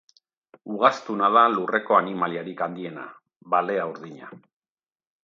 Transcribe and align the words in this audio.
Ugaztuna 0.75 1.27
da 1.35 1.43
lurreko 1.55 1.97
animaliarik 1.97 2.63
handiena, 2.69 3.05
balea 3.55 3.85
urdina. 3.93 4.31